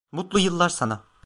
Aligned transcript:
Mutlu 0.11 0.39
yıllar 0.39 0.69
sana. 0.69 1.03